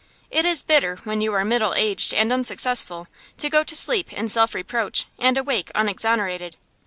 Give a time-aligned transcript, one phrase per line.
[0.31, 3.07] It is bitter, when you are middle aged and unsuccessful,
[3.37, 6.55] to go to sleep in self reproach and awake unexonerated.